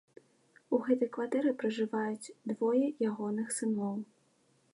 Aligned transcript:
У 0.77 0.79
гэтай 0.87 1.09
кватэры 1.17 1.53
пражываюць 1.59 2.33
двое 2.53 2.87
ягоных 3.11 3.47
сыноў. 3.59 3.95